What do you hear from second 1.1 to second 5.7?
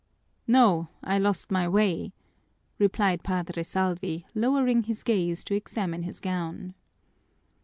lost my way," replied Padre Salvi, lowering his gaze to